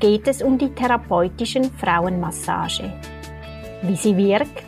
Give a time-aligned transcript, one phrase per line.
[0.00, 2.90] geht es um die therapeutischen Frauenmassage,
[3.82, 4.64] wie sie wirkt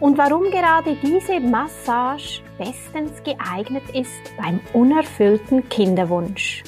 [0.00, 6.62] und warum gerade diese Massage bestens geeignet ist beim unerfüllten Kinderwunsch.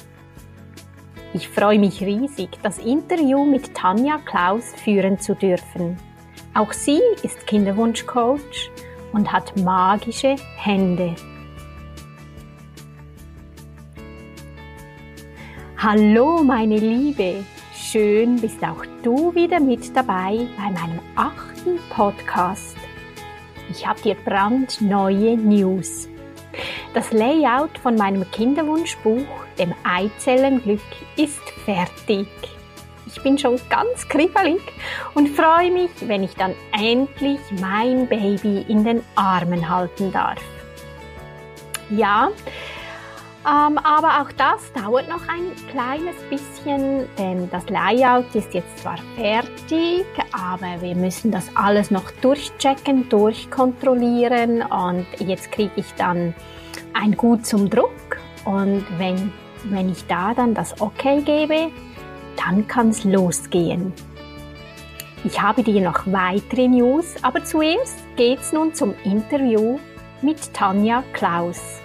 [1.32, 5.96] Ich freue mich riesig, das Interview mit Tanja Klaus führen zu dürfen.
[6.52, 8.70] Auch sie ist Kinderwunschcoach
[9.12, 11.14] und hat magische Hände.
[15.76, 17.44] Hallo meine Liebe,
[17.94, 22.76] schön bist auch du wieder mit dabei bei meinem achten Podcast.
[23.70, 26.08] Ich habe dir brandneue News.
[26.92, 29.28] Das Layout von meinem Kinderwunschbuch,
[29.60, 30.80] dem Eizellenglück,
[31.16, 32.26] ist fertig.
[33.06, 34.60] Ich bin schon ganz kribbelig
[35.14, 40.42] und freue mich, wenn ich dann endlich mein Baby in den Armen halten darf.
[41.90, 42.32] Ja,
[43.46, 48.98] ähm, aber auch das dauert noch ein kleines bisschen, denn das Layout ist jetzt zwar
[49.16, 56.34] fertig, aber wir müssen das alles noch durchchecken, durchkontrollieren und jetzt kriege ich dann
[56.94, 57.90] ein Gut zum Druck
[58.46, 59.32] und wenn,
[59.64, 61.70] wenn ich da dann das Okay gebe,
[62.36, 63.92] dann kann es losgehen.
[65.24, 69.78] Ich habe dir noch weitere News, aber zuerst geht's nun zum Interview
[70.22, 71.83] mit Tanja Klaus.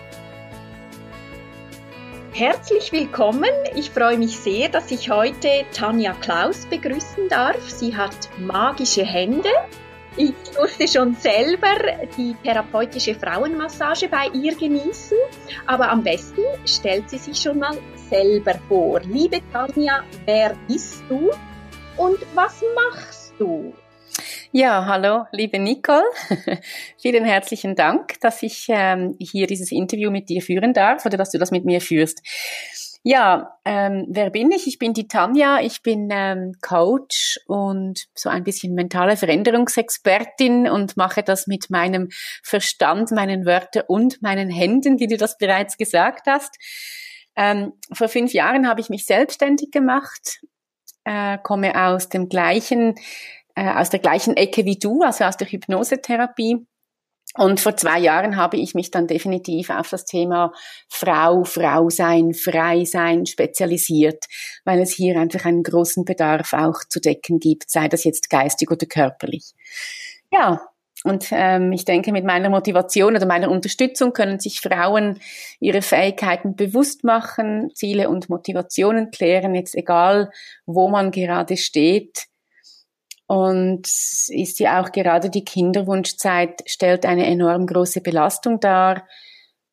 [2.40, 3.52] Herzlich willkommen.
[3.76, 7.70] Ich freue mich sehr, dass ich heute Tanja Klaus begrüßen darf.
[7.70, 9.50] Sie hat magische Hände.
[10.16, 11.76] Ich durfte schon selber
[12.16, 15.18] die therapeutische Frauenmassage bei ihr genießen,
[15.66, 17.78] aber am besten stellt sie sich schon mal
[18.10, 19.02] selber vor.
[19.02, 21.32] Liebe Tanja, wer bist du
[21.98, 23.74] und was machst du?
[24.52, 26.04] Ja, hallo, liebe Nicole.
[26.98, 31.30] Vielen herzlichen Dank, dass ich ähm, hier dieses Interview mit dir führen darf oder dass
[31.30, 32.24] du das mit mir führst.
[33.04, 34.66] Ja, ähm, wer bin ich?
[34.66, 40.98] Ich bin die Tanja, ich bin ähm, Coach und so ein bisschen mentale Veränderungsexpertin und
[40.98, 42.10] mache das mit meinem
[42.44, 46.58] Verstand, meinen Wörtern und meinen Händen, wie du das bereits gesagt hast.
[47.36, 50.42] Ähm, vor fünf Jahren habe ich mich selbstständig gemacht,
[51.04, 52.96] äh, komme aus dem gleichen
[53.60, 56.66] äh, aus der gleichen Ecke wie du, also aus der Hypnosetherapie.
[57.36, 60.52] Und vor zwei Jahren habe ich mich dann definitiv auf das Thema
[60.88, 64.26] Frau, Frau sein, frei sein spezialisiert,
[64.66, 68.72] weil es hier einfach einen großen Bedarf auch zu decken gibt, sei das jetzt geistig
[68.72, 69.52] oder körperlich.
[70.32, 70.62] Ja,
[71.04, 75.20] und ähm, ich denke, mit meiner Motivation oder meiner Unterstützung können sich Frauen
[75.60, 80.32] ihre Fähigkeiten bewusst machen, Ziele und Motivationen klären, jetzt egal,
[80.66, 82.30] wo man gerade steht
[83.30, 89.08] und ist ja auch gerade die Kinderwunschzeit stellt eine enorm große Belastung dar.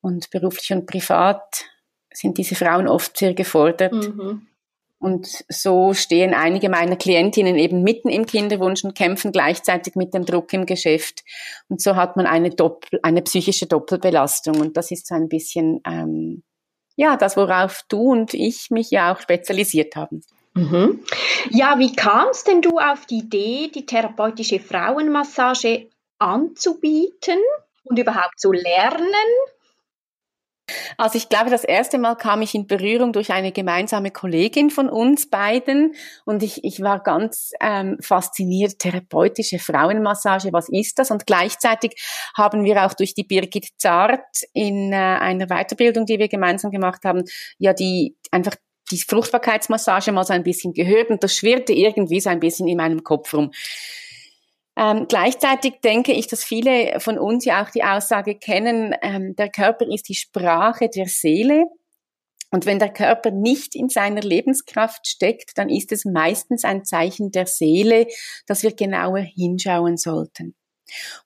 [0.02, 1.64] Und beruflich und privat
[2.12, 3.94] sind diese Frauen oft sehr gefordert.
[3.94, 4.46] Mhm.
[4.98, 10.26] Und so stehen einige meiner Klientinnen eben mitten im Kinderwunsch und kämpfen gleichzeitig mit dem
[10.26, 11.24] Druck im Geschäft.
[11.68, 14.60] Und so hat man eine, Doppel, eine psychische Doppelbelastung.
[14.60, 16.42] Und das ist so ein bisschen, ähm,
[16.94, 20.20] ja, das, worauf du und ich mich ja auch spezialisiert haben.
[20.56, 21.04] Mhm.
[21.50, 27.38] Ja, wie kamst denn du auf die Idee, die therapeutische Frauenmassage anzubieten
[27.84, 29.04] und überhaupt zu lernen?
[30.96, 34.88] Also ich glaube, das erste Mal kam ich in Berührung durch eine gemeinsame Kollegin von
[34.88, 35.94] uns beiden
[36.24, 41.12] und ich, ich war ganz ähm, fasziniert, therapeutische Frauenmassage, was ist das?
[41.12, 41.94] Und gleichzeitig
[42.36, 44.24] haben wir auch durch die Birgit Zart
[44.54, 47.22] in äh, einer Weiterbildung, die wir gemeinsam gemacht haben,
[47.58, 48.56] ja die einfach
[48.90, 52.76] die Fruchtbarkeitsmassage mal so ein bisschen gehört und das schwirrte irgendwie so ein bisschen in
[52.76, 53.50] meinem Kopf rum.
[54.78, 59.48] Ähm, gleichzeitig denke ich, dass viele von uns ja auch die Aussage kennen, ähm, der
[59.48, 61.64] Körper ist die Sprache der Seele.
[62.50, 67.32] Und wenn der Körper nicht in seiner Lebenskraft steckt, dann ist es meistens ein Zeichen
[67.32, 68.06] der Seele,
[68.46, 70.54] dass wir genauer hinschauen sollten.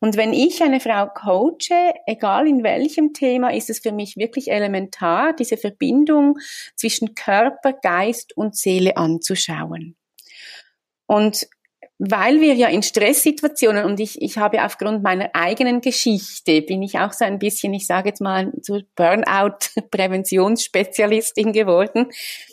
[0.01, 4.51] Und wenn ich eine Frau coache, egal in welchem Thema, ist es für mich wirklich
[4.51, 6.39] elementar, diese Verbindung
[6.77, 9.97] zwischen Körper, Geist und Seele anzuschauen.
[11.07, 11.47] Und
[12.03, 16.99] weil wir ja in Stresssituationen und ich, ich habe aufgrund meiner eigenen Geschichte, bin ich
[16.99, 22.07] auch so ein bisschen, ich sage jetzt mal, zur Burnout-Präventionsspezialistin geworden.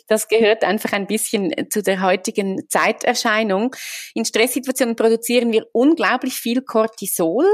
[0.06, 3.74] Das gehört einfach ein bisschen zu der heutigen Zeiterscheinung.
[4.12, 7.46] In Stresssituationen produzieren wir unglaublich viel Cortisol.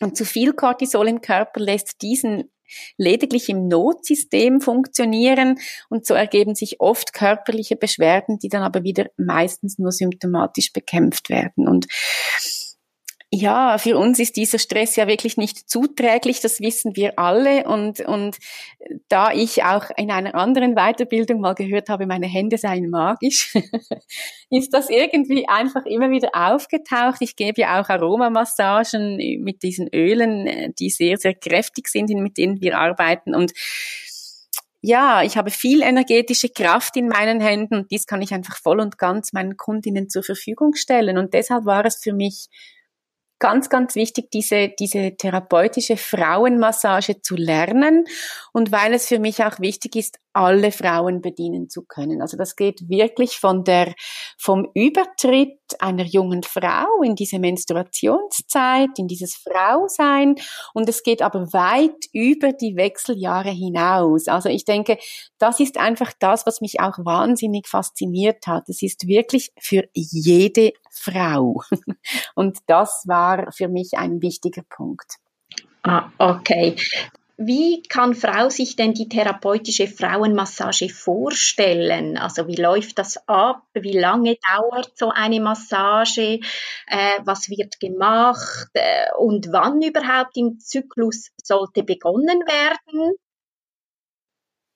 [0.00, 2.50] Und zu viel Cortisol im Körper lässt diesen
[2.96, 5.58] lediglich im Notsystem funktionieren
[5.88, 11.30] und so ergeben sich oft körperliche Beschwerden, die dann aber wieder meistens nur symptomatisch bekämpft
[11.30, 11.68] werden.
[11.68, 11.86] Und
[13.34, 17.64] ja, für uns ist dieser Stress ja wirklich nicht zuträglich, das wissen wir alle.
[17.64, 18.36] Und, und
[19.08, 23.52] da ich auch in einer anderen Weiterbildung mal gehört habe, meine Hände seien magisch,
[24.50, 27.16] ist das irgendwie einfach immer wieder aufgetaucht.
[27.20, 32.60] Ich gebe ja auch Aromamassagen mit diesen Ölen, die sehr, sehr kräftig sind, mit denen
[32.60, 33.34] wir arbeiten.
[33.34, 33.52] Und
[34.80, 38.80] ja, ich habe viel energetische Kraft in meinen Händen und dies kann ich einfach voll
[38.80, 41.18] und ganz meinen Kundinnen zur Verfügung stellen.
[41.18, 42.48] Und deshalb war es für mich
[43.38, 48.04] ganz, ganz wichtig, diese, diese therapeutische Frauenmassage zu lernen.
[48.52, 52.20] Und weil es für mich auch wichtig ist, alle Frauen bedienen zu können.
[52.20, 53.94] Also das geht wirklich von der,
[54.38, 60.34] vom Übertritt einer jungen Frau in diese Menstruationszeit, in dieses Frausein
[60.74, 64.28] und es geht aber weit über die Wechseljahre hinaus.
[64.28, 64.98] Also ich denke,
[65.38, 68.68] das ist einfach das, was mich auch wahnsinnig fasziniert hat.
[68.68, 71.62] Es ist wirklich für jede Frau.
[72.34, 75.16] Und das war für mich ein wichtiger Punkt.
[75.82, 76.76] Ah, okay.
[77.36, 82.16] Wie kann Frau sich denn die therapeutische Frauenmassage vorstellen?
[82.16, 83.62] Also wie läuft das ab?
[83.74, 86.38] Wie lange dauert so eine Massage?
[86.86, 88.68] Äh, was wird gemacht?
[88.74, 93.16] Äh, und wann überhaupt im Zyklus sollte begonnen werden?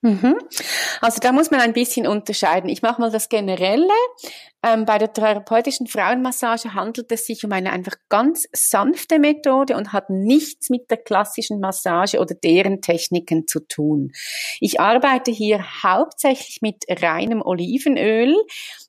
[0.00, 0.38] Mhm.
[1.00, 2.70] Also da muss man ein bisschen unterscheiden.
[2.70, 3.88] Ich mache mal das Generelle.
[4.60, 9.92] Ähm, bei der therapeutischen Frauenmassage handelt es sich um eine einfach ganz sanfte Methode und
[9.92, 14.10] hat nichts mit der klassischen Massage oder deren Techniken zu tun.
[14.58, 18.34] Ich arbeite hier hauptsächlich mit reinem Olivenöl.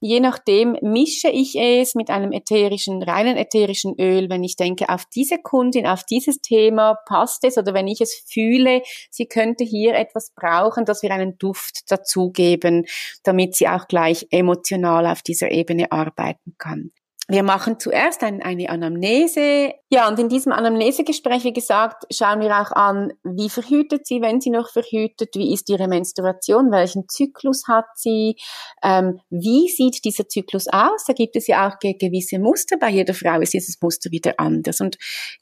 [0.01, 5.05] Je nachdem mische ich es mit einem ätherischen, reinen ätherischen Öl, wenn ich denke, auf
[5.05, 8.81] diese Kundin, auf dieses Thema passt es oder wenn ich es fühle,
[9.11, 12.85] sie könnte hier etwas brauchen, dass wir einen Duft dazugeben,
[13.23, 16.91] damit sie auch gleich emotional auf dieser Ebene arbeiten kann.
[17.31, 19.73] Wir machen zuerst ein, eine Anamnese.
[19.91, 24.41] Ja, und in diesem Anamnesegespräch, wie gesagt, schauen wir auch an, wie verhütet sie, wenn
[24.41, 28.35] sie noch verhütet, wie ist ihre Menstruation, welchen Zyklus hat sie,
[28.81, 31.05] ähm, wie sieht dieser Zyklus aus.
[31.05, 32.77] Da gibt es ja auch gewisse Muster.
[32.77, 34.81] Bei jeder Frau ist dieses Muster wieder anders.
[34.81, 34.97] Und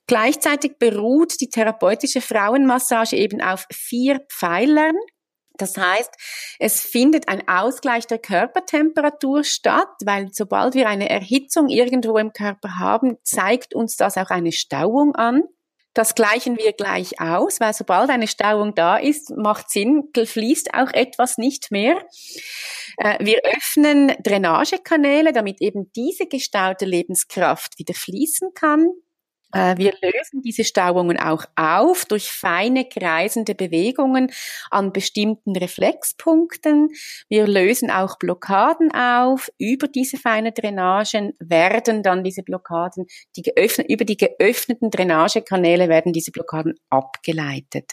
[0.07, 4.95] gleichzeitig beruht die therapeutische Frauenmassage eben auf vier Pfeilern.
[5.57, 6.11] Das heißt,
[6.59, 12.79] es findet ein Ausgleich der Körpertemperatur statt, weil sobald wir eine Erhitzung irgendwo im Körper
[12.79, 15.43] haben, zeigt uns das auch eine Stauung an.
[15.97, 20.93] Das gleichen wir gleich aus, weil sobald eine Stauung da ist, macht Sinn, fließt auch
[20.93, 22.05] etwas nicht mehr.
[22.97, 28.91] Äh, wir öffnen Drainagekanäle, damit eben diese gestaute Lebenskraft wieder fließen kann.
[29.53, 34.31] Äh, wir lösen diese Stauungen auch auf durch feine kreisende Bewegungen
[34.69, 36.89] an bestimmten Reflexpunkten.
[37.29, 39.49] Wir lösen auch Blockaden auf.
[39.57, 43.05] Über diese feinen Drainagen werden dann diese Blockaden,
[43.35, 47.91] die geöffnet, über die geöffneten Drainagekanäle werden diese Blockaden abgeleitet.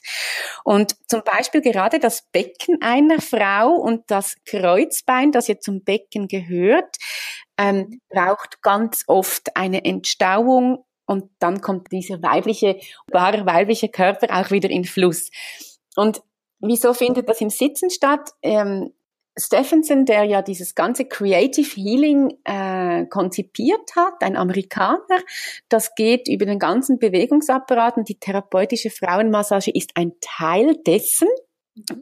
[0.64, 6.26] Und zum Beispiel gerade das Becken einer Frau und das Kreuzbein, das ja zum Becken
[6.26, 6.96] gehört,
[7.56, 12.78] ähm, braucht ganz oft eine Entstauung und dann kommt dieser weibliche,
[13.10, 15.30] wahre weibliche Körper auch wieder in Fluss.
[15.96, 16.22] Und
[16.60, 18.30] wieso findet das im Sitzen statt?
[18.42, 18.92] Ähm,
[19.36, 25.18] Stephenson, der ja dieses ganze Creative Healing äh, konzipiert hat, ein Amerikaner,
[25.68, 31.28] das geht über den ganzen Bewegungsapparat und die therapeutische Frauenmassage ist ein Teil dessen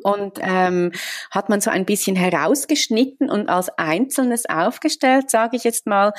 [0.02, 0.92] und ähm,
[1.30, 6.12] hat man so ein bisschen herausgeschnitten und als Einzelnes aufgestellt, sage ich jetzt mal.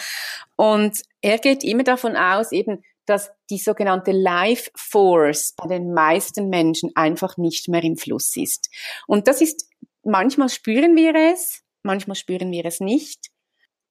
[0.55, 6.49] Und er geht immer davon aus, eben, dass die sogenannte Life Force bei den meisten
[6.49, 8.69] Menschen einfach nicht mehr im Fluss ist.
[9.07, 9.69] Und das ist,
[10.03, 13.29] manchmal spüren wir es, manchmal spüren wir es nicht,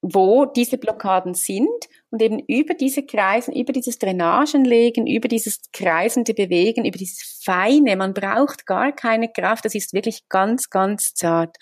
[0.01, 1.69] wo diese Blockaden sind.
[2.13, 7.95] Und eben über diese Kreisen, über dieses Drainagenlegen, über dieses kreisende Bewegen, über dieses Feine,
[7.95, 11.57] man braucht gar keine Kraft, das ist wirklich ganz, ganz zart.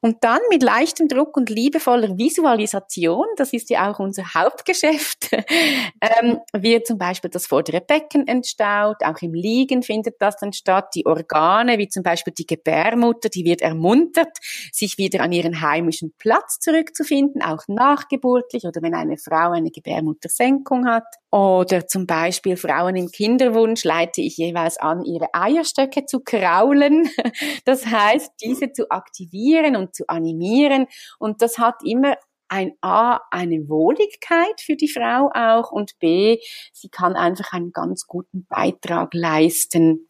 [0.00, 5.30] Und dann mit leichtem Druck und liebevoller Visualisation, das ist ja auch unser Hauptgeschäft,
[6.00, 10.90] ähm, wird zum Beispiel das vordere Becken entstaut, auch im Liegen findet das dann statt,
[10.94, 14.38] die Organe, wie zum Beispiel die Gebärmutter, die wird ermuntert,
[14.72, 20.86] sich wieder an ihren heimischen Platz zurückzufinden, auch nachgeburtlich oder wenn eine Frau eine Gebärmuttersenkung
[20.86, 21.04] hat.
[21.30, 27.08] Oder zum Beispiel Frauen im Kinderwunsch leite ich jeweils an, ihre Eierstöcke zu kraulen.
[27.64, 30.86] Das heißt, diese zu aktivieren und zu animieren.
[31.18, 32.16] Und das hat immer
[32.48, 36.38] ein A, eine Wohligkeit für die Frau auch und B,
[36.72, 40.08] sie kann einfach einen ganz guten Beitrag leisten,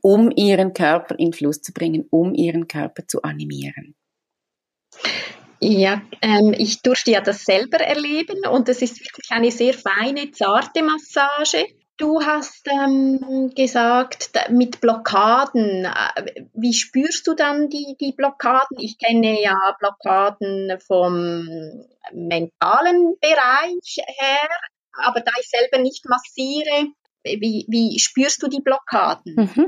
[0.00, 3.94] um ihren Körper in Fluss zu bringen, um ihren Körper zu animieren.
[5.60, 10.30] Ja, ähm, ich durfte ja das selber erleben und es ist wirklich eine sehr feine,
[10.30, 11.66] zarte Massage.
[11.96, 18.76] Du hast ähm, gesagt, mit Blockaden, äh, wie spürst du dann die, die Blockaden?
[18.78, 21.48] Ich kenne ja Blockaden vom
[22.12, 24.48] mentalen Bereich her,
[24.92, 26.92] aber da ich selber nicht massiere,
[27.40, 29.34] wie, wie spürst du die Blockaden?
[29.34, 29.66] Mhm.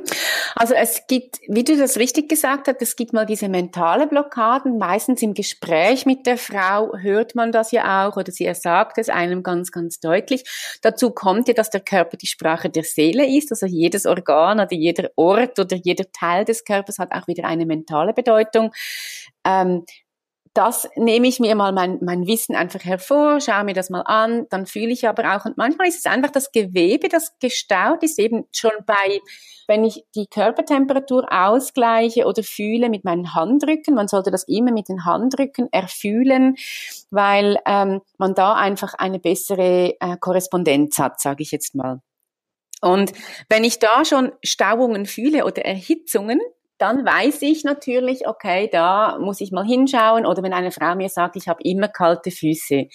[0.55, 4.79] Also es gibt, wie du das richtig gesagt hast, es gibt mal diese mentale Blockaden.
[4.79, 9.09] Meistens im Gespräch mit der Frau hört man das ja auch oder sie sagt es
[9.09, 10.45] einem ganz, ganz deutlich.
[10.83, 13.51] Dazu kommt ja, dass der Körper die Sprache der Seele ist.
[13.51, 17.67] Also jedes Organ oder jeder Ort oder jeder Teil des Körpers hat auch wieder eine
[17.67, 18.73] mentale Bedeutung.
[19.45, 19.85] Ähm,
[20.55, 24.47] das nehme ich mir mal mein, mein Wissen einfach hervor, schaue mir das mal an,
[24.51, 28.19] dann fühle ich aber auch, und manchmal ist es einfach das Gewebe, das gestaut ist,
[28.19, 29.21] eben schon bei,
[29.67, 34.89] wenn ich die Körpertemperatur ausgleiche oder fühle mit meinen Handrücken, man sollte das immer mit
[34.89, 36.57] den Handrücken erfühlen,
[37.11, 42.01] weil ähm, man da einfach eine bessere äh, Korrespondenz hat, sage ich jetzt mal.
[42.81, 43.13] Und
[43.49, 46.41] wenn ich da schon Stauungen fühle oder Erhitzungen,
[46.79, 50.25] dann weiß ich natürlich, okay, da muss ich mal hinschauen.
[50.25, 52.87] Oder wenn eine Frau mir sagt, ich habe immer kalte Füße,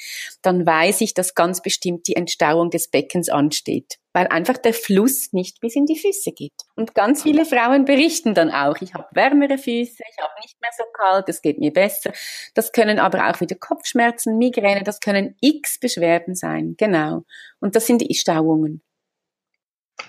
[0.42, 5.34] dann weiß ich, dass ganz bestimmt die Entstauung des Beckens ansteht, weil einfach der Fluss
[5.34, 6.54] nicht bis in die Füße geht.
[6.76, 10.72] Und ganz viele Frauen berichten dann auch, ich habe wärmere Füße, ich habe nicht mehr
[10.78, 12.12] so kalt, es geht mir besser.
[12.54, 17.24] Das können aber auch wieder Kopfschmerzen, Migräne, das können x Beschwerden sein, genau.
[17.60, 18.82] Und das sind die Stauungen.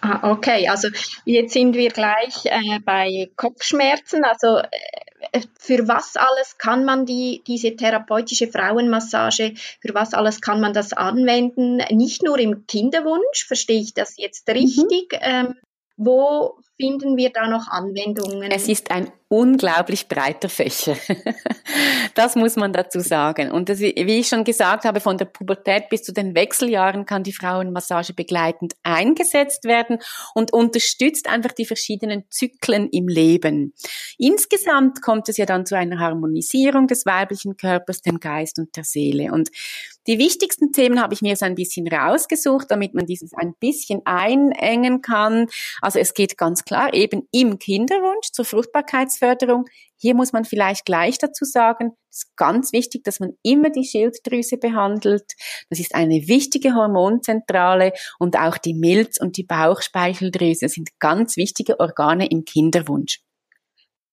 [0.00, 0.88] Ah, okay, also
[1.25, 4.25] jetzt sind wir gleich äh, bei Kopfschmerzen.
[4.25, 10.61] Also äh, für was alles kann man die, diese therapeutische Frauenmassage, für was alles kann
[10.61, 11.76] man das anwenden?
[11.91, 14.55] Nicht nur im Kinderwunsch, verstehe ich das jetzt mhm.
[14.55, 15.12] richtig?
[15.12, 15.19] Mhm.
[15.23, 15.55] Ähm,
[15.97, 18.50] wo finden wir da noch Anwendungen?
[18.50, 20.97] Es ist ein unglaublich breiter Fächer.
[22.14, 23.50] das muss man dazu sagen.
[23.50, 27.25] Und das, wie ich schon gesagt habe, von der Pubertät bis zu den Wechseljahren kann
[27.25, 29.99] die Frauenmassage begleitend eingesetzt werden
[30.35, 33.75] und unterstützt einfach die verschiedenen Zyklen im Leben.
[34.19, 38.85] Insgesamt kommt es ja dann zu einer Harmonisierung des weiblichen Körpers, dem Geist und der
[38.85, 39.33] Seele.
[39.33, 39.50] Und
[40.07, 44.02] die wichtigsten Themen habe ich mir so ein bisschen rausgesucht, damit man dieses ein bisschen
[44.04, 45.47] einengen kann.
[45.81, 49.64] Also es geht ganz klar eben im Kinderwunsch zur Fruchtbarkeitsförderung.
[49.97, 53.85] Hier muss man vielleicht gleich dazu sagen, es ist ganz wichtig, dass man immer die
[53.85, 55.33] Schilddrüse behandelt.
[55.71, 61.80] Das ist eine wichtige Hormonzentrale und auch die Milz und die Bauchspeicheldrüse sind ganz wichtige
[61.80, 63.21] Organe im Kinderwunsch.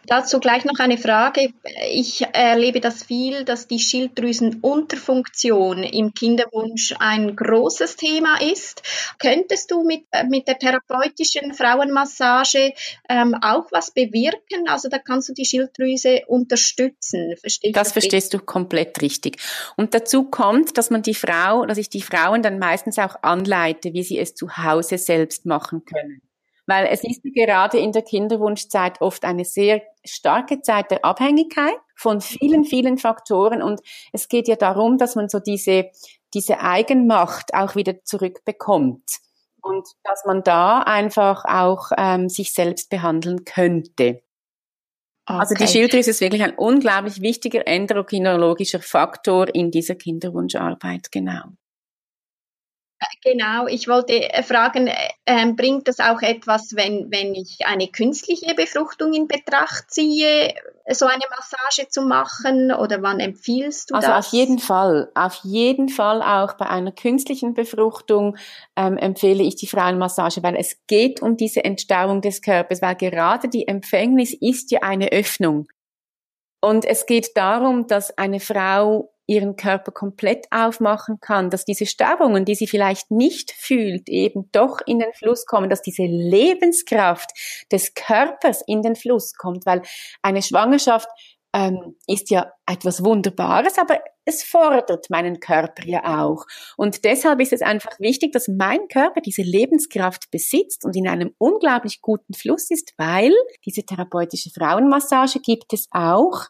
[0.07, 1.53] Dazu gleich noch eine Frage.
[1.91, 8.81] Ich erlebe das viel, dass die Schilddrüsenunterfunktion im Kinderwunsch ein großes Thema ist.
[9.19, 12.73] Könntest du mit, äh, mit der therapeutischen Frauenmassage
[13.09, 14.67] ähm, auch was bewirken?
[14.67, 17.35] Also da kannst du die Schilddrüse unterstützen.
[17.39, 19.37] Verstehst das verstehst du komplett richtig.
[19.77, 23.93] Und dazu kommt, dass man die Frau, dass ich die Frauen dann meistens auch anleite,
[23.93, 26.21] wie sie es zu Hause selbst machen können.
[26.67, 32.21] Weil es ist gerade in der Kinderwunschzeit oft eine sehr starke Zeit der Abhängigkeit von
[32.21, 33.61] vielen, vielen Faktoren.
[33.61, 33.81] Und
[34.13, 35.89] es geht ja darum, dass man so diese,
[36.33, 39.19] diese Eigenmacht auch wieder zurückbekommt.
[39.63, 44.21] Und dass man da einfach auch ähm, sich selbst behandeln könnte.
[45.27, 45.39] Okay.
[45.39, 51.43] Also die Schilddrüse ist wirklich ein unglaublich wichtiger endokrinologischer Faktor in dieser Kinderwunscharbeit, genau.
[53.23, 58.53] Genau, ich wollte äh, fragen, äh, bringt das auch etwas, wenn, wenn ich eine künstliche
[58.53, 60.53] Befruchtung in Betracht ziehe,
[60.89, 64.15] so eine Massage zu machen oder wann empfiehlst du also das?
[64.15, 68.37] Also auf jeden Fall, auf jeden Fall auch bei einer künstlichen Befruchtung
[68.75, 73.49] ähm, empfehle ich die Frauenmassage, weil es geht um diese Entstauung des Körpers, weil gerade
[73.49, 75.67] die Empfängnis ist ja eine Öffnung.
[76.63, 82.43] Und es geht darum, dass eine Frau ihren Körper komplett aufmachen kann, dass diese Störungen,
[82.43, 87.31] die sie vielleicht nicht fühlt, eben doch in den Fluss kommen, dass diese Lebenskraft
[87.71, 89.83] des Körpers in den Fluss kommt, weil
[90.21, 91.07] eine Schwangerschaft
[91.53, 96.45] ähm, ist ja etwas Wunderbares, aber es fordert meinen Körper ja auch.
[96.77, 101.33] Und deshalb ist es einfach wichtig, dass mein Körper diese Lebenskraft besitzt und in einem
[101.37, 103.33] unglaublich guten Fluss ist, weil
[103.65, 106.43] diese therapeutische Frauenmassage gibt es auch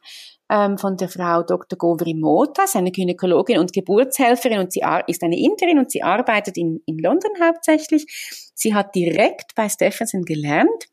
[0.51, 1.77] ähm, von der Frau Dr.
[1.77, 6.81] Govri Mota, eine Gynäkologin und Geburtshelferin und sie ist eine Interin und sie arbeitet in,
[6.85, 8.05] in London hauptsächlich.
[8.53, 10.87] Sie hat direkt bei Stephenson gelernt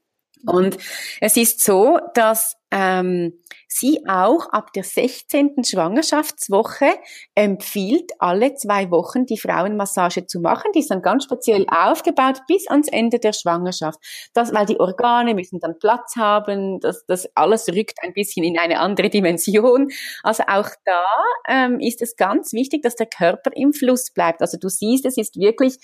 [0.47, 0.77] und
[1.21, 3.33] es ist so, dass ähm,
[3.67, 5.65] sie auch ab der 16.
[5.65, 6.87] Schwangerschaftswoche
[7.35, 10.73] empfiehlt, alle zwei Wochen die Frauenmassage zu machen.
[10.75, 13.99] Die ist dann ganz speziell aufgebaut bis ans Ende der Schwangerschaft.
[14.35, 16.81] Das, weil die Organe müssen dann Platz haben.
[16.81, 19.89] Das, das alles rückt ein bisschen in eine andere Dimension.
[20.23, 21.05] Also auch da
[21.49, 24.43] ähm, ist es ganz wichtig, dass der Körper im Fluss bleibt.
[24.43, 25.79] Also du siehst, es ist wirklich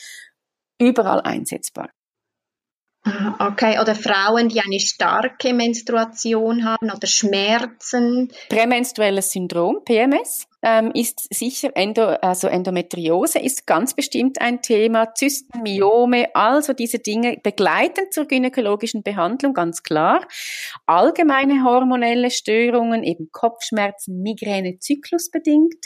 [0.79, 1.89] überall einsetzbar.
[3.39, 8.33] Okay, oder Frauen, die eine starke Menstruation haben oder Schmerzen.
[8.49, 15.15] Prämenstruelles Syndrom, PMS, ähm, ist sicher Endo, also Endometriose ist ganz bestimmt ein Thema.
[15.15, 20.27] Zysten, Myome, also diese Dinge begleiten zur gynäkologischen Behandlung, ganz klar.
[20.87, 25.85] Allgemeine hormonelle Störungen, eben Kopfschmerzen, Migräne, zyklusbedingt.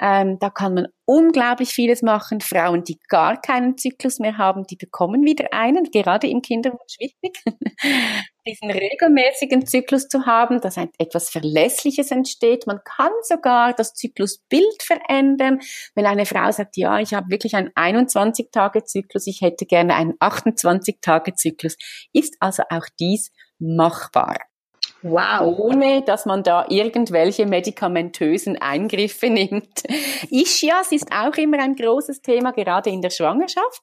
[0.00, 2.40] Ähm, da kann man unglaublich vieles machen.
[2.40, 7.38] Frauen, die gar keinen Zyklus mehr haben, die bekommen wieder einen, gerade im Kinderwunsch wichtig.
[8.46, 12.66] Diesen regelmäßigen Zyklus zu haben, dass etwas Verlässliches entsteht.
[12.66, 15.60] Man kann sogar das Zyklusbild verändern.
[15.94, 21.76] Wenn eine Frau sagt, ja, ich habe wirklich einen 21-Tage-Zyklus, ich hätte gerne einen 28-Tage-Zyklus,
[22.12, 24.38] ist also auch dies machbar.
[25.02, 25.58] Wow.
[25.58, 29.82] Ohne, dass man da irgendwelche medikamentösen Eingriffe nimmt.
[30.30, 33.82] Ischias ist auch immer ein großes Thema, gerade in der Schwangerschaft.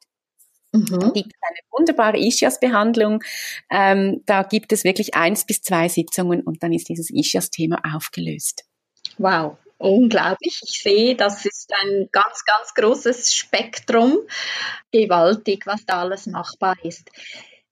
[0.73, 1.13] Mhm.
[1.13, 3.23] gibt eine wunderbare Ischias-Behandlung.
[3.69, 8.65] Ähm, da gibt es wirklich eins bis zwei Sitzungen und dann ist dieses Ischias-Thema aufgelöst.
[9.19, 10.59] Wow, unglaublich.
[10.63, 14.17] Ich sehe, das ist ein ganz, ganz großes Spektrum.
[14.91, 17.09] Gewaltig, was da alles machbar ist.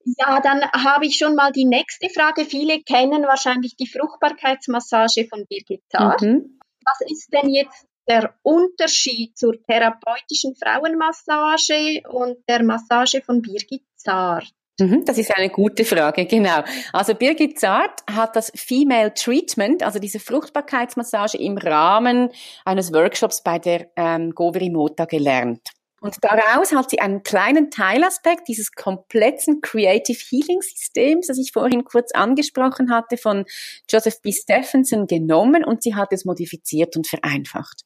[0.04, 2.44] Ja, dann habe ich schon mal die nächste Frage.
[2.44, 6.22] Viele kennen wahrscheinlich die Fruchtbarkeitsmassage von Birgit Zart.
[6.22, 6.58] Mhm.
[6.84, 14.52] Was ist denn jetzt der Unterschied zur therapeutischen Frauenmassage und der Massage von Birgit Zart?
[14.80, 16.62] Mhm, das ist eine gute Frage, genau.
[16.92, 22.30] Also Birgit Zart hat das Female Treatment, also diese Fruchtbarkeitsmassage im Rahmen
[22.64, 25.60] eines Workshops bei der ähm, Goveri Mota gelernt.
[26.00, 31.84] Und daraus hat sie einen kleinen Teilaspekt dieses kompletten Creative Healing Systems, das ich vorhin
[31.84, 33.44] kurz angesprochen hatte, von
[33.88, 34.32] Joseph B.
[34.32, 37.82] Stephenson genommen und sie hat es modifiziert und vereinfacht.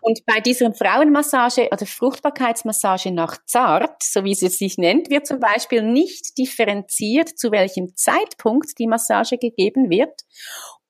[0.00, 5.40] Und bei dieser Frauenmassage oder Fruchtbarkeitsmassage nach Zart, so wie sie sich nennt, wird zum
[5.40, 10.22] Beispiel nicht differenziert, zu welchem Zeitpunkt die Massage gegeben wird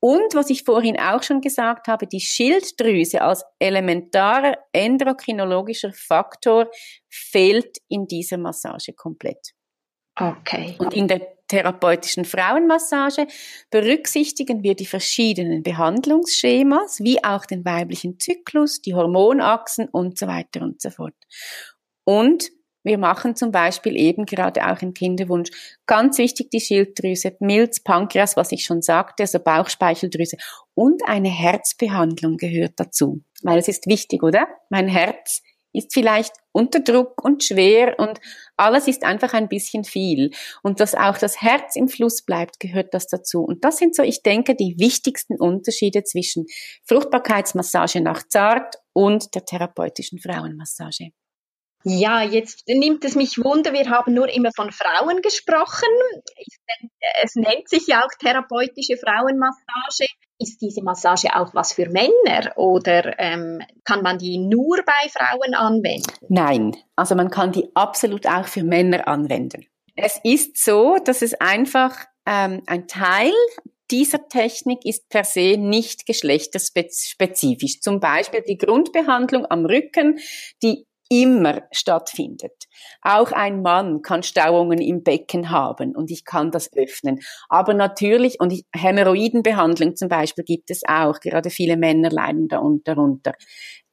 [0.05, 6.71] und was ich vorhin auch schon gesagt habe, die Schilddrüse als elementarer endokrinologischer Faktor
[7.09, 9.55] fehlt in dieser Massage komplett.
[10.15, 10.77] Okay.
[10.79, 13.27] Und in der therapeutischen Frauenmassage
[13.71, 20.63] berücksichtigen wir die verschiedenen Behandlungsschemas, wie auch den weiblichen Zyklus, die Hormonachsen und so weiter
[20.63, 21.15] und so fort.
[22.05, 22.51] Und
[22.85, 25.51] wir machen zum Beispiel eben gerade auch im Kinderwunsch
[25.87, 30.37] ganz wichtig die Schilddrüse, Milz, Pankreas, was ich schon sagte, also Bauchspeicheldrüse
[30.75, 34.47] und eine Herzbehandlung gehört dazu, weil es ist wichtig, oder?
[34.69, 35.43] Mein Herz
[35.75, 38.21] ist vielleicht unter Druck und schwer und
[38.57, 40.31] alles ist einfach ein bisschen viel.
[40.63, 43.43] Und dass auch das Herz im Fluss bleibt, gehört das dazu.
[43.43, 46.47] Und das sind so, ich denke, die wichtigsten Unterschiede zwischen
[46.85, 51.11] Fruchtbarkeitsmassage nach Zart und der therapeutischen Frauenmassage.
[51.87, 55.89] Ja, jetzt nimmt es mich wunder, wir haben nur immer von Frauen gesprochen.
[57.23, 60.09] Es nennt sich ja auch therapeutische Frauenmassage.
[60.39, 65.55] Ist diese Massage auch was für Männer oder ähm, kann man die nur bei Frauen
[65.55, 66.11] anwenden?
[66.29, 69.67] Nein, also man kann die absolut auch für Männer anwenden.
[69.95, 71.95] Es ist so, dass es einfach
[72.27, 73.33] ähm, ein Teil
[73.91, 77.81] dieser Technik ist per se nicht geschlechterspezifisch.
[77.81, 80.19] Zum Beispiel die Grundbehandlung am Rücken,
[80.63, 82.53] die immer stattfindet.
[83.03, 87.21] Auch ein Mann kann Stauungen im Becken haben und ich kann das öffnen.
[87.49, 93.33] Aber natürlich, und Hämorrhoidenbehandlung zum Beispiel gibt es auch, gerade viele Männer leiden da darunter.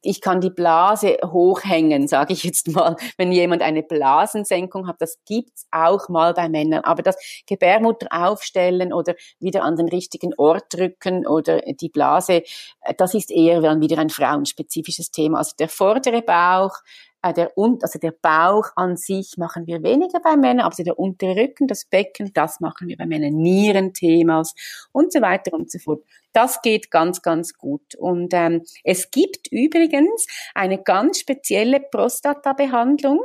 [0.02, 4.96] Ich kann die Blase hochhängen, sage ich jetzt mal, wenn jemand eine Blasensenkung hat.
[5.00, 6.84] Das gibt's auch mal bei Männern.
[6.84, 12.42] Aber das Gebärmutter aufstellen oder wieder an den richtigen Ort drücken oder die Blase,
[12.82, 15.38] äh, das ist eher dann wieder ein frauenspezifisches Thema.
[15.38, 16.76] Also der vordere Bauch,
[17.22, 21.36] äh, der, also der Bauch an sich machen wir weniger bei Männern, aber der untere
[21.36, 24.54] Rücken, das Becken, das machen wir bei Männern, Nierenthemas
[24.92, 26.02] und so weiter und so fort.
[26.32, 27.94] Das geht ganz, ganz gut.
[27.94, 33.20] Und ähm, es gibt übrigens eine ganz spezielle Prostata-Behandlung,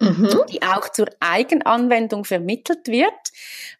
[0.00, 0.44] mhm.
[0.50, 3.12] die auch zur Eigenanwendung vermittelt wird,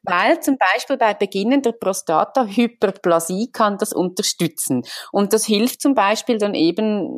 [0.03, 4.83] weil zum Beispiel bei beginnender Prostata-Hyperplasie kann das unterstützen.
[5.13, 7.09] Und das hilft zum Beispiel dann eben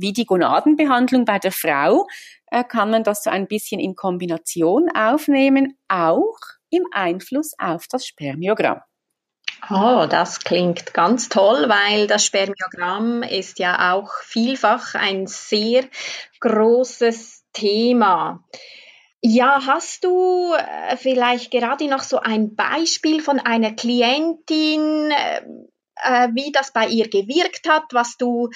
[0.00, 2.06] wie die Gonadenbehandlung bei der Frau,
[2.50, 6.36] äh, kann man das so ein bisschen in Kombination aufnehmen, auch
[6.70, 8.80] im Einfluss auf das Spermiogramm.
[9.70, 15.84] Oh, das klingt ganz toll, weil das Spermiogramm ist ja auch vielfach ein sehr
[16.40, 18.44] großes Thema.
[19.22, 25.40] Ja, hast du äh, vielleicht gerade noch so ein Beispiel von einer Klientin, äh,
[26.02, 28.50] äh, wie das bei ihr gewirkt hat, was du,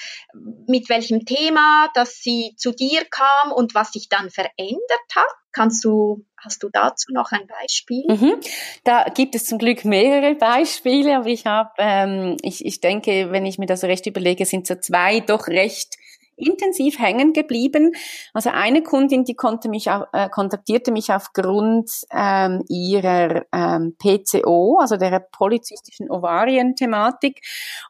[0.67, 5.33] mit welchem Thema, dass sie zu dir kam und was sich dann verändert hat?
[5.51, 8.03] Kannst du, hast du dazu noch ein Beispiel?
[8.07, 8.35] Mhm.
[8.83, 13.47] Da gibt es zum Glück mehrere Beispiele, aber ich habe, ähm, ich, ich denke, wenn
[13.47, 15.97] ich mir das recht überlege, sind so zwei doch recht
[16.39, 17.91] intensiv hängen geblieben.
[18.33, 24.97] Also eine Kundin, die konnte mich, äh, kontaktierte mich aufgrund ähm, ihrer ähm, PCO, also
[24.97, 27.41] der polyzystischen Ovarien-Thematik.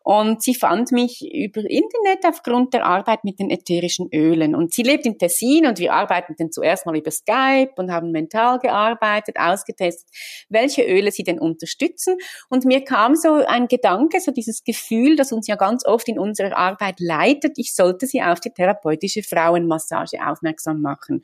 [0.03, 4.55] Und sie fand mich über Internet aufgrund der Arbeit mit den ätherischen Ölen.
[4.55, 8.11] Und sie lebt in Tessin und wir arbeiten dann zuerst mal über Skype und haben
[8.11, 10.09] mental gearbeitet, ausgetestet,
[10.49, 12.17] welche Öle sie denn unterstützen.
[12.49, 16.19] Und mir kam so ein Gedanke, so dieses Gefühl, das uns ja ganz oft in
[16.19, 21.21] unserer Arbeit leitet, ich sollte sie auf die therapeutische Frauenmassage aufmerksam machen.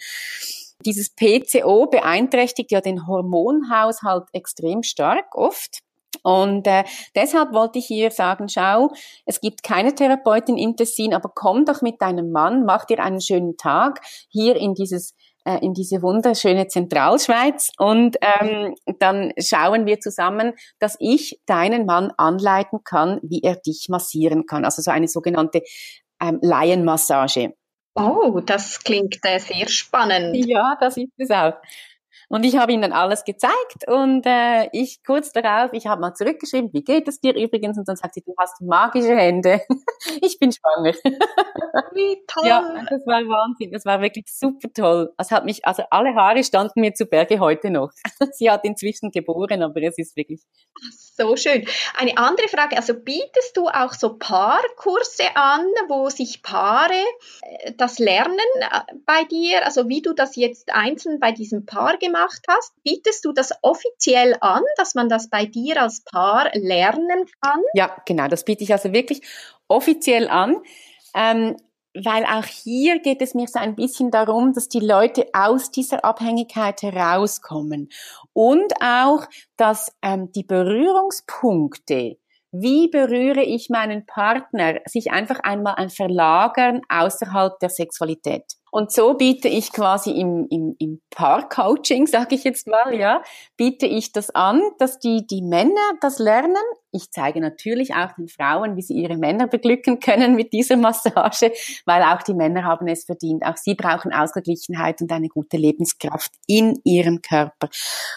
[0.86, 5.80] Dieses PCO beeinträchtigt ja den Hormonhaushalt extrem stark oft.
[6.24, 8.92] Und äh, deshalb wollte ich hier sagen, schau,
[9.26, 13.22] es gibt keine Therapeutin in Tessin, aber komm doch mit deinem Mann, mach dir einen
[13.22, 15.14] schönen Tag hier in dieses
[15.46, 22.12] äh, in diese wunderschöne Zentralschweiz und ähm, dann schauen wir zusammen, dass ich deinen Mann
[22.18, 24.66] anleiten kann, wie er dich massieren kann.
[24.66, 25.62] Also so eine sogenannte
[26.22, 27.54] ähm, Laienmassage.
[27.96, 30.36] Oh, das klingt äh, sehr spannend.
[30.36, 31.54] Ja, das ist es auch.
[32.28, 36.14] Und ich habe ihnen dann alles gezeigt und äh, ich kurz darauf, ich habe mal
[36.14, 37.78] zurückgeschrieben, wie geht es dir übrigens?
[37.78, 39.62] Und dann sagt sie, du hast magische Hände.
[40.22, 40.94] ich bin schwanger.
[41.94, 42.48] Wie toll.
[42.48, 43.72] Ja, das war Wahnsinn.
[43.72, 45.14] Das war wirklich super toll.
[45.18, 47.92] Es hat mich, also alle Haare standen mir zu Berge heute noch.
[48.32, 50.42] sie hat inzwischen geboren, aber es ist wirklich.
[51.18, 51.66] So schön.
[51.98, 56.94] Eine andere Frage, also bietest du auch so Paarkurse an, wo sich Paare
[57.42, 61.98] äh, das lernen äh, bei dir, also wie du das jetzt einzeln bei diesem Paar
[61.98, 67.26] gemacht hast, bietest du das offiziell an, dass man das bei dir als Paar lernen
[67.42, 67.62] kann?
[67.74, 69.22] Ja, genau, das biete ich also wirklich
[69.70, 70.58] offiziell an.
[71.16, 71.56] Ähm,
[72.04, 76.04] weil auch hier geht es mir so ein bisschen darum, dass die Leute aus dieser
[76.04, 77.90] Abhängigkeit herauskommen
[78.34, 79.26] und auch,
[79.58, 82.18] dass ähm, die Berührungspunkte,
[82.52, 88.44] wie berühre ich meinen Partner, sich einfach einmal ein Verlagern außerhalb der Sexualität.
[88.72, 93.24] Und so biete ich quasi im, im, im Paar-Coaching, sage ich jetzt mal, ja,
[93.56, 96.56] biete ich das an, dass die, die Männer das lernen.
[96.96, 101.52] Ich zeige natürlich auch den Frauen, wie sie ihre Männer beglücken können mit dieser Massage,
[101.86, 103.46] weil auch die Männer haben es verdient.
[103.46, 107.68] Auch sie brauchen Ausgeglichenheit und eine gute Lebenskraft in ihrem Körper.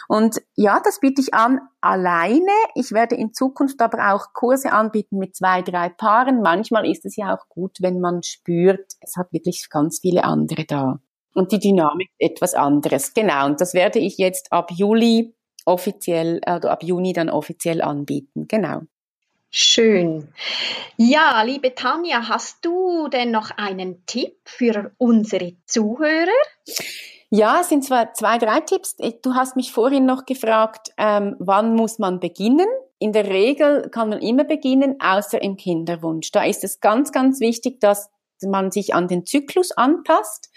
[0.07, 2.53] Und ja, das biete ich an alleine.
[2.77, 6.41] Ich werde in Zukunft aber auch Kurse anbieten mit zwei, drei Paaren.
[6.41, 10.65] Manchmal ist es ja auch gut, wenn man spürt, es hat wirklich ganz viele andere
[10.65, 11.01] da.
[11.35, 13.13] Und die Dynamik etwas anderes.
[13.13, 13.47] Genau.
[13.47, 15.35] Und das werde ich jetzt ab Juli
[15.69, 18.49] offiziell, also ab Juni dann offiziell anbieten.
[18.49, 18.83] Genau.
[19.51, 20.29] Schön.
[20.97, 26.29] Ja, liebe Tanja, hast du denn noch einen Tipp für unsere Zuhörer?
[27.31, 28.97] Ja, es sind zwar zwei, drei Tipps.
[28.97, 32.67] Du hast mich vorhin noch gefragt, ähm, wann muss man beginnen?
[32.99, 36.31] In der Regel kann man immer beginnen, außer im Kinderwunsch.
[36.33, 38.11] Da ist es ganz, ganz wichtig, dass
[38.43, 40.51] man sich an den Zyklus anpasst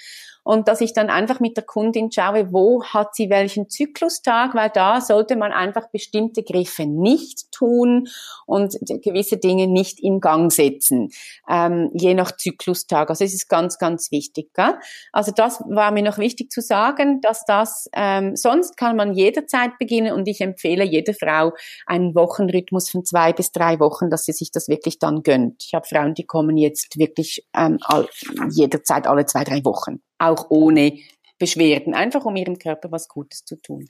[0.44, 4.70] und dass ich dann einfach mit der Kundin schaue, wo hat sie welchen Zyklustag, weil
[4.70, 8.08] da sollte man einfach bestimmte Griffe nicht tun
[8.46, 11.10] und gewisse Dinge nicht in Gang setzen,
[11.50, 13.10] ähm, je nach Zyklustag.
[13.10, 14.54] Also es ist ganz, ganz wichtig.
[14.54, 14.76] Gell?
[15.12, 19.78] Also das war mir noch wichtig zu sagen, dass das, ähm, sonst kann man jederzeit
[19.78, 21.54] beginnen und ich empfehle jeder Frau
[21.86, 25.64] einen Wochenrhythmus von zwei bis drei Wochen, dass sie sich das wirklich dann gönnt.
[25.66, 28.08] Ich habe Frauen, die kommen jetzt wirklich ähm, all,
[28.50, 31.00] jederzeit alle zwei, drei Wochen, auch ohne
[31.40, 33.90] Beschwerden, einfach um ihrem Körper was Gutes zu tun.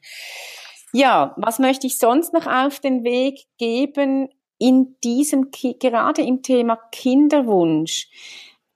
[0.93, 6.77] Ja, was möchte ich sonst noch auf den Weg geben in diesem, gerade im Thema
[6.91, 8.07] Kinderwunsch?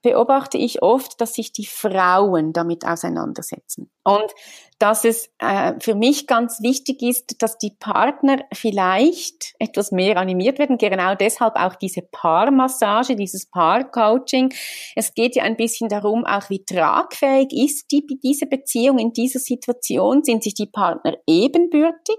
[0.06, 3.90] Beobachte ich oft, dass sich die Frauen damit auseinandersetzen.
[4.04, 4.32] Und
[4.78, 10.60] dass es äh, für mich ganz wichtig ist, dass die Partner vielleicht etwas mehr animiert
[10.60, 10.78] werden.
[10.78, 14.54] Genau deshalb auch diese Paarmassage, dieses Paarcoaching.
[14.94, 19.40] Es geht ja ein bisschen darum, auch wie tragfähig ist die, diese Beziehung in dieser
[19.40, 20.22] Situation.
[20.22, 22.18] Sind sich die Partner ebenbürtig?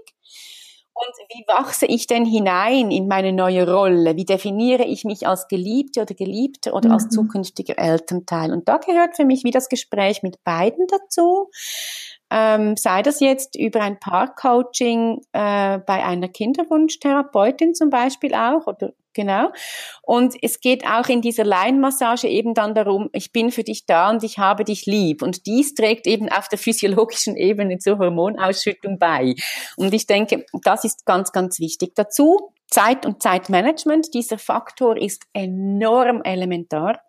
[1.00, 4.16] Und wie wachse ich denn hinein in meine neue Rolle?
[4.16, 6.94] Wie definiere ich mich als Geliebte oder Geliebte oder mhm.
[6.94, 8.52] als zukünftiger Elternteil?
[8.52, 11.50] Und da gehört für mich wie das Gespräch mit beiden dazu.
[12.30, 18.92] Ähm, sei das jetzt über ein Paarcoaching äh, bei einer Kinderwunschtherapeutin zum Beispiel auch oder
[19.18, 19.50] genau.
[20.02, 24.10] Und es geht auch in dieser Laienmassage eben dann darum, ich bin für dich da
[24.10, 25.22] und ich habe dich lieb.
[25.22, 29.34] Und dies trägt eben auf der physiologischen Ebene zur Hormonausschüttung bei.
[29.76, 31.94] Und ich denke, das ist ganz, ganz wichtig.
[31.96, 34.14] Dazu Zeit und Zeitmanagement.
[34.14, 37.00] Dieser Faktor ist enorm elementar.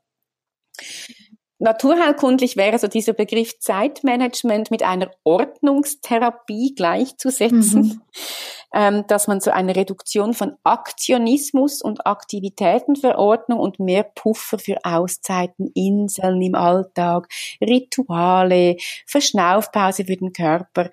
[1.59, 7.81] Naturheilkundlich wäre so dieser Begriff Zeitmanagement mit einer Ordnungstherapie gleichzusetzen.
[7.81, 8.01] Mhm
[8.73, 15.71] ähm, dass man so eine Reduktion von Aktionismus und Aktivitätenverordnung und mehr Puffer für Auszeiten,
[15.73, 17.27] Inseln im Alltag,
[17.61, 20.89] Rituale, Verschnaufpause für den Körper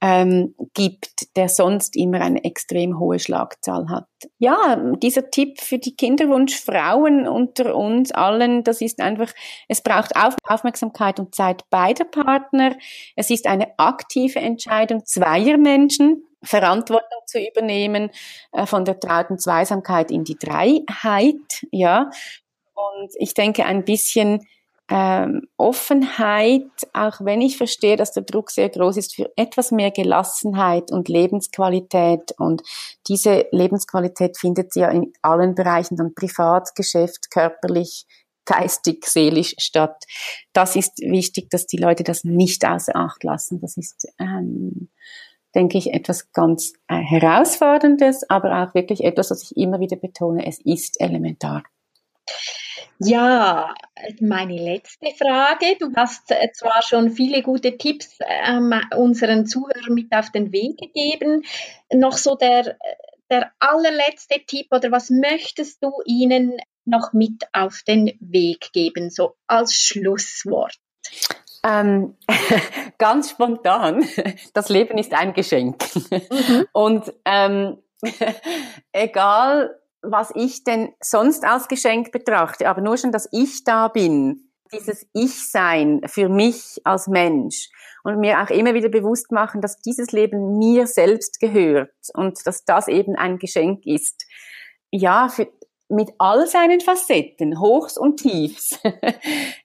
[0.00, 4.06] ähm, gibt, der sonst immer eine extrem hohe Schlagzahl hat.
[4.38, 9.30] Ja, dieser Tipp für die Kinderwunschfrauen unter uns allen, das ist einfach,
[9.68, 12.76] es braucht Auf Aufmerksamkeit und Zeit beider Partner.
[13.14, 16.24] Es ist eine aktive Entscheidung zweier Menschen.
[16.42, 18.10] Verantwortung zu übernehmen
[18.52, 22.10] äh, von der trauten Zweisamkeit in die Dreiheit, ja.
[22.74, 24.46] Und ich denke ein bisschen
[24.90, 29.92] ähm, Offenheit, auch wenn ich verstehe, dass der Druck sehr groß ist, für etwas mehr
[29.92, 32.32] Gelassenheit und Lebensqualität.
[32.38, 32.62] Und
[33.06, 38.06] diese Lebensqualität findet ja in allen Bereichen, dann privat, Geschäft, körperlich,
[38.44, 40.04] geistig, seelisch statt.
[40.52, 43.60] Das ist wichtig, dass die Leute das nicht außer Acht lassen.
[43.60, 44.88] Das ist ähm,
[45.54, 50.46] denke ich, etwas ganz äh, Herausforderndes, aber auch wirklich etwas, was ich immer wieder betone,
[50.46, 51.64] es ist elementar.
[53.02, 53.74] Ja,
[54.20, 55.76] meine letzte Frage.
[55.78, 60.76] Du hast äh, zwar schon viele gute Tipps ähm, unseren Zuhörern mit auf den Weg
[60.76, 61.42] gegeben.
[61.90, 62.76] Noch so der,
[63.30, 69.34] der allerletzte Tipp oder was möchtest du ihnen noch mit auf den Weg geben, so
[69.46, 70.76] als Schlusswort?
[71.64, 72.16] Ähm,
[72.98, 74.04] ganz spontan,
[74.54, 75.84] das Leben ist ein Geschenk.
[75.94, 76.66] Mhm.
[76.72, 77.78] Und ähm,
[78.92, 84.50] egal, was ich denn sonst als Geschenk betrachte, aber nur schon, dass ich da bin,
[84.72, 87.68] dieses Ich-Sein für mich als Mensch
[88.04, 92.64] und mir auch immer wieder bewusst machen, dass dieses Leben mir selbst gehört und dass
[92.64, 94.24] das eben ein Geschenk ist.
[94.90, 95.48] Ja, für,
[95.88, 98.78] mit all seinen Facetten, Hochs und Tiefs,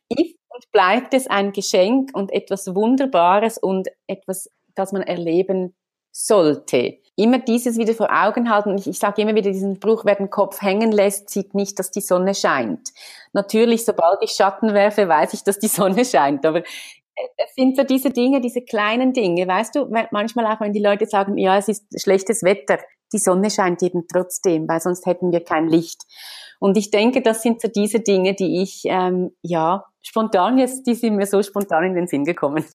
[0.09, 5.75] ist und bleibt es ein Geschenk und etwas Wunderbares und etwas, das man erleben
[6.11, 6.97] sollte.
[7.17, 8.77] Immer dieses wieder vor Augen halten.
[8.77, 11.91] Ich, ich sage immer wieder diesen Spruch, wer den Kopf hängen lässt, sieht nicht, dass
[11.91, 12.91] die Sonne scheint.
[13.33, 16.45] Natürlich, sobald ich Schatten werfe, weiß ich, dass die Sonne scheint.
[16.45, 19.47] Aber es sind so diese Dinge, diese kleinen Dinge.
[19.47, 22.79] Weißt du, manchmal auch, wenn die Leute sagen, ja, es ist schlechtes Wetter,
[23.13, 26.03] die Sonne scheint eben trotzdem, weil sonst hätten wir kein Licht.
[26.59, 30.95] Und ich denke, das sind so diese Dinge, die ich, ähm, ja, spontan jetzt, die
[30.95, 32.65] sind mir so spontan in den Sinn gekommen.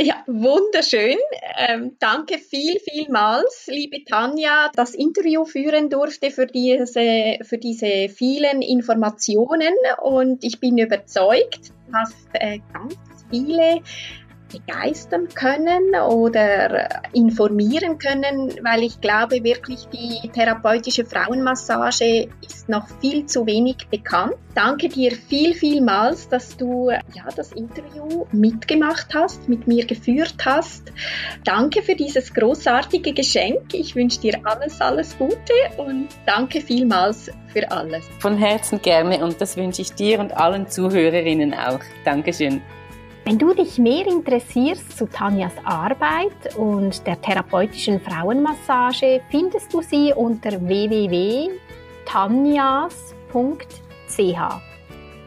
[0.00, 1.18] Ja, wunderschön.
[1.56, 8.62] Ähm, danke viel, vielmals, liebe Tanja, das Interview führen durfte für diese, für diese vielen
[8.62, 12.96] Informationen und ich bin überzeugt, du hast äh, ganz
[13.28, 13.82] viele
[14.48, 23.26] begeistern können oder informieren können, weil ich glaube wirklich, die therapeutische Frauenmassage ist noch viel
[23.26, 24.34] zu wenig bekannt.
[24.54, 30.92] Danke dir viel, vielmals, dass du ja, das Interview mitgemacht hast, mit mir geführt hast.
[31.44, 33.72] Danke für dieses großartige Geschenk.
[33.72, 38.04] Ich wünsche dir alles, alles Gute und danke vielmals für alles.
[38.18, 41.80] Von Herzen gerne und das wünsche ich dir und allen Zuhörerinnen auch.
[42.04, 42.60] Dankeschön.
[43.28, 50.14] Wenn du dich mehr interessierst zu Tanjas Arbeit und der therapeutischen Frauenmassage, findest du sie
[50.16, 51.58] unter www.tanjas.ch.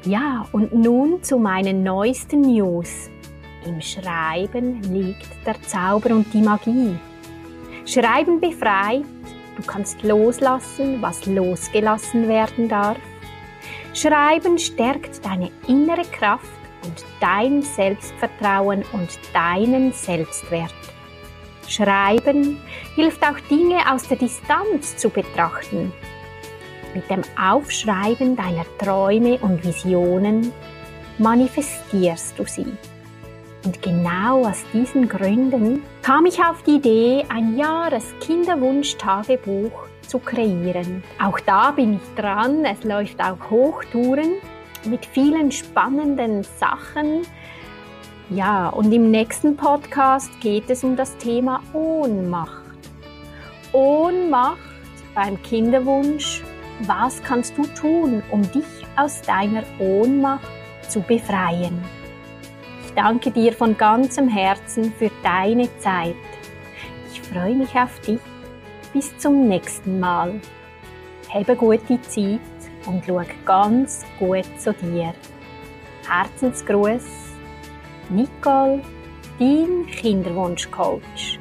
[0.05, 3.11] Ja, und nun zu meinen neuesten News.
[3.67, 6.97] Im Schreiben liegt der Zauber und die Magie.
[7.85, 9.05] Schreiben befreit,
[9.55, 12.97] du kannst loslassen, was losgelassen werden darf.
[13.93, 20.73] Schreiben stärkt deine innere Kraft und dein Selbstvertrauen und deinen Selbstwert.
[21.67, 22.59] Schreiben
[22.95, 25.91] hilft auch Dinge aus der Distanz zu betrachten.
[26.93, 30.51] Mit dem Aufschreiben deiner Träume und Visionen
[31.17, 32.67] manifestierst du sie.
[33.63, 39.71] Und genau aus diesen Gründen kam ich auf die Idee, ein Jahres-Kinderwunsch-Tagebuch
[40.07, 41.03] zu kreieren.
[41.23, 42.65] Auch da bin ich dran.
[42.65, 44.33] Es läuft auch Hochtouren
[44.85, 47.21] mit vielen spannenden Sachen.
[48.29, 52.63] Ja, und im nächsten Podcast geht es um das Thema Ohnmacht.
[53.73, 54.57] Ohnmacht
[55.13, 56.41] beim Kinderwunsch.
[56.87, 58.65] Was kannst du tun, um dich
[58.95, 60.47] aus deiner Ohnmacht
[60.87, 61.83] zu befreien?
[62.85, 66.15] Ich danke dir von ganzem Herzen für deine Zeit.
[67.11, 68.19] Ich freue mich auf dich.
[68.93, 70.41] Bis zum nächsten Mal.
[71.33, 72.41] Habe gute Zeit
[72.85, 75.13] und schau ganz gut zu dir.
[76.07, 77.03] Herzensgruß,
[78.09, 78.81] Nicole,
[79.39, 81.40] dein Kinderwunschcoach.